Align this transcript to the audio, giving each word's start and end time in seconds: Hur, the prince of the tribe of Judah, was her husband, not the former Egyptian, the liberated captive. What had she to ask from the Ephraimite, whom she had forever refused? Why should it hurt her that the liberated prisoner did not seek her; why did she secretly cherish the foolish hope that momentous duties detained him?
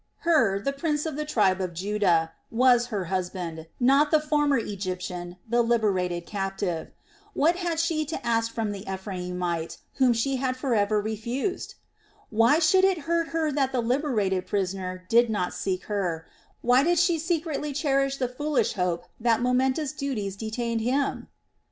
Hur, 0.21 0.59
the 0.61 0.73
prince 0.73 1.05
of 1.05 1.15
the 1.15 1.25
tribe 1.25 1.61
of 1.61 1.75
Judah, 1.75 2.31
was 2.49 2.87
her 2.87 3.05
husband, 3.05 3.67
not 3.79 4.09
the 4.09 4.19
former 4.19 4.57
Egyptian, 4.57 5.37
the 5.47 5.61
liberated 5.61 6.25
captive. 6.25 6.89
What 7.35 7.57
had 7.57 7.79
she 7.79 8.03
to 8.05 8.25
ask 8.25 8.51
from 8.51 8.71
the 8.71 8.83
Ephraimite, 8.85 9.77
whom 9.97 10.11
she 10.13 10.37
had 10.37 10.57
forever 10.57 10.99
refused? 10.99 11.75
Why 12.31 12.57
should 12.57 12.83
it 12.83 13.01
hurt 13.05 13.27
her 13.27 13.51
that 13.51 13.71
the 13.73 13.81
liberated 13.81 14.47
prisoner 14.47 15.05
did 15.07 15.29
not 15.29 15.53
seek 15.53 15.83
her; 15.83 16.25
why 16.61 16.81
did 16.81 16.97
she 16.97 17.19
secretly 17.19 17.71
cherish 17.71 18.17
the 18.17 18.27
foolish 18.27 18.73
hope 18.73 19.05
that 19.19 19.43
momentous 19.43 19.91
duties 19.93 20.35
detained 20.35 20.81
him? 20.81 21.27